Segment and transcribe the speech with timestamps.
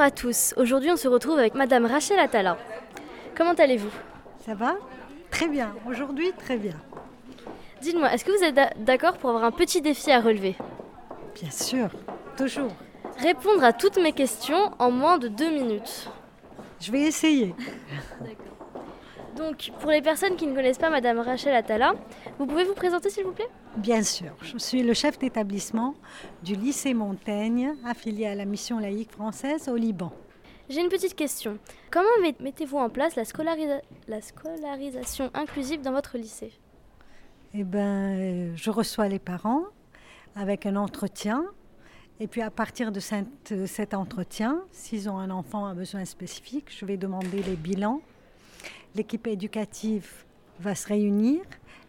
[0.00, 0.54] Bonjour à tous.
[0.56, 2.56] Aujourd'hui, on se retrouve avec Madame Rachel Attala.
[3.36, 3.90] Comment allez-vous?
[4.46, 4.76] Ça va?
[5.30, 5.74] Très bien.
[5.86, 6.72] Aujourd'hui, très bien.
[7.82, 10.56] Dites-moi, est-ce que vous êtes d'accord pour avoir un petit défi à relever?
[11.34, 11.90] Bien sûr,
[12.34, 12.72] toujours.
[13.18, 16.08] Répondre à toutes mes questions en moins de deux minutes.
[16.80, 17.54] Je vais essayer.
[19.36, 21.94] Donc, pour les personnes qui ne connaissent pas Madame Rachel Attala,
[22.38, 23.48] vous pouvez vous présenter s'il vous plaît?
[23.76, 25.94] Bien sûr, je suis le chef d'établissement
[26.42, 30.12] du lycée Montaigne, affilié à la mission laïque française au Liban.
[30.68, 31.58] J'ai une petite question.
[31.90, 32.08] Comment
[32.40, 33.24] mettez-vous en place la,
[34.08, 36.52] la scolarisation inclusive dans votre lycée?
[37.54, 39.64] Eh bien, je reçois les parents
[40.36, 41.44] avec un entretien.
[42.20, 46.84] Et puis à partir de cet entretien, s'ils ont un enfant à besoin spécifique, je
[46.84, 48.02] vais demander les bilans
[48.94, 50.24] L'équipe éducative
[50.58, 51.42] va se réunir,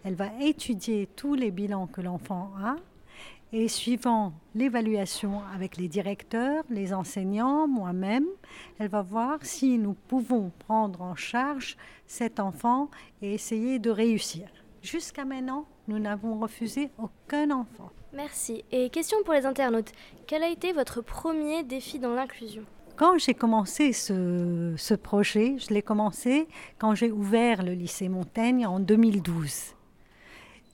[0.03, 2.75] elle va étudier tous les bilans que l'enfant a
[3.53, 8.25] et suivant l'évaluation avec les directeurs, les enseignants, moi-même,
[8.79, 11.75] elle va voir si nous pouvons prendre en charge
[12.07, 12.89] cet enfant
[13.21, 14.47] et essayer de réussir.
[14.81, 17.91] Jusqu'à maintenant, nous n'avons refusé aucun enfant.
[18.13, 18.63] Merci.
[18.71, 19.91] Et question pour les internautes,
[20.27, 22.63] quel a été votre premier défi dans l'inclusion?
[23.01, 28.79] Quand j'ai commencé ce, projet, je l'ai commencé quand j'ai ouvert le lycée Montaigne en
[28.79, 29.73] 2012.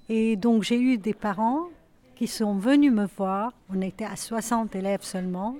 [0.09, 1.69] Et donc j'ai eu des parents
[2.17, 5.55] qui sont venus me voir, on était à 60 élèves seulement,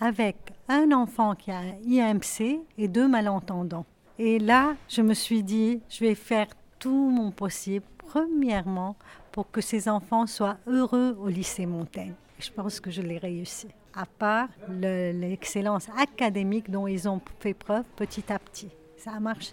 [0.00, 0.36] avec
[0.68, 3.86] un enfant qui a un IMC et deux malentendants.
[4.18, 6.48] Et là, je me suis dit, je vais faire
[6.80, 8.96] tout mon possible, premièrement,
[9.30, 12.14] pour que ces enfants soient heureux au lycée Montaigne.
[12.40, 17.84] Je pense que je l'ai réussi à part l'excellence académique dont ils ont fait preuve
[17.96, 18.70] petit à petit.
[18.96, 19.52] Ça a marché.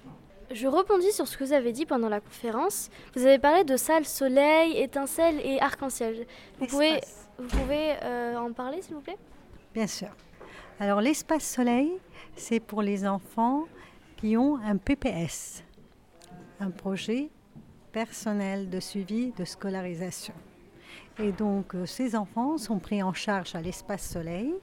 [0.49, 2.89] Je rebondis sur ce que vous avez dit pendant la conférence.
[3.15, 6.25] Vous avez parlé de salles soleil, étincelles et arc-en-ciel.
[6.59, 7.01] Vous pouvez,
[7.37, 9.17] vous pouvez euh, en parler, s'il vous plaît?
[9.73, 10.09] Bien sûr.
[10.79, 11.91] Alors, l'espace soleil,
[12.35, 13.65] c'est pour les enfants
[14.15, 15.63] qui ont un PPS,
[16.59, 17.29] un projet
[17.91, 20.33] personnel de suivi de scolarisation.
[21.19, 24.53] Et donc, euh, ces enfants sont pris en charge à l'espace soleil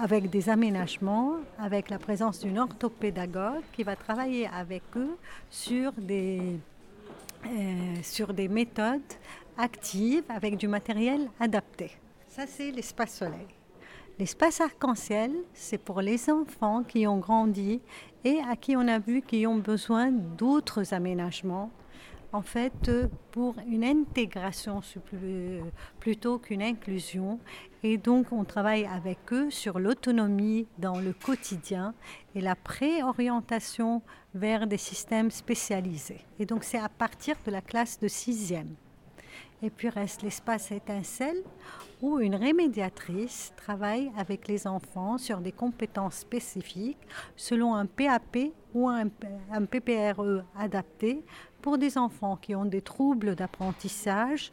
[0.00, 5.16] avec des aménagements, avec la présence d'une orthopédagogue qui va travailler avec eux
[5.50, 6.58] sur des,
[7.46, 9.00] euh, sur des méthodes
[9.56, 11.92] actives avec du matériel adapté.
[12.28, 13.46] Ça, c'est l'espace soleil.
[14.18, 17.80] L'espace arc-en-ciel, c'est pour les enfants qui ont grandi
[18.24, 21.70] et à qui on a vu qu'ils ont besoin d'autres aménagements
[22.34, 22.90] en fait
[23.30, 24.80] pour une intégration
[26.00, 27.38] plutôt qu'une inclusion.
[27.84, 31.94] Et donc on travaille avec eux sur l'autonomie dans le quotidien
[32.34, 34.02] et la préorientation
[34.34, 36.24] vers des systèmes spécialisés.
[36.40, 38.74] Et donc c'est à partir de la classe de sixième.
[39.64, 41.42] Et puis reste l'espace étincelle
[42.02, 46.98] où une rémédiatrice travaille avec les enfants sur des compétences spécifiques
[47.34, 51.24] selon un PAP ou un, PPRE adapté
[51.62, 54.52] pour des enfants qui ont des troubles d'apprentissage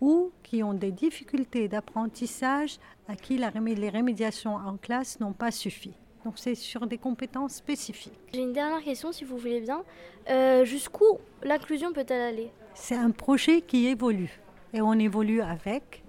[0.00, 5.94] ou qui ont des difficultés d'apprentissage à qui les rémédiations en classe n'ont pas suffi.
[6.24, 8.18] Donc c'est sur des compétences spécifiques.
[8.34, 9.84] J'ai une dernière question si vous voulez bien.
[10.28, 12.50] Euh, jusqu'où l'inclusion peut-elle aller?
[12.74, 14.40] C'est un projet qui évolue
[14.72, 16.02] et on évolue avec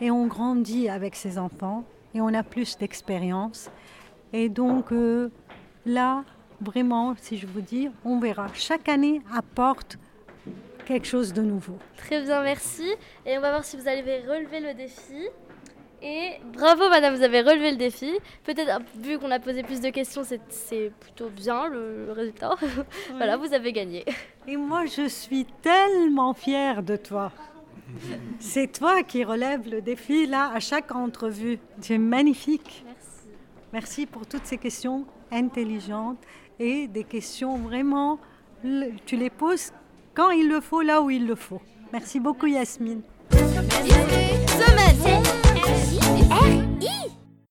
[0.00, 1.84] et on grandit avec ces enfants
[2.14, 3.70] et on a plus d'expérience.
[4.32, 5.30] Et donc euh,
[5.84, 6.24] là,
[6.60, 8.48] vraiment, si je vous dis, on verra.
[8.54, 9.98] Chaque année apporte
[10.86, 11.76] quelque chose de nouveau.
[11.96, 12.88] Très bien, merci.
[13.26, 15.28] Et on va voir si vous allez relever le défi.
[16.02, 18.10] Et bravo madame, vous avez relevé le défi.
[18.44, 22.54] Peut-être, vu qu'on a posé plus de questions, c'est plutôt bien le, résultat.
[23.16, 24.04] voilà, vous avez gagné.
[24.48, 27.32] Et moi, je suis tellement fière de toi.
[28.38, 31.58] C'est toi qui relèves le défi là à chaque entrevue.
[31.82, 32.84] Tu es magnifique.
[32.86, 33.28] Merci.
[33.72, 36.18] Merci pour toutes ces questions intelligentes
[36.58, 38.18] et des questions vraiment,
[39.06, 39.72] tu les poses
[40.14, 41.60] quand il le faut, là où il le faut.
[41.92, 43.02] Merci beaucoup Yasmine.
[43.30, 45.39] Semaine.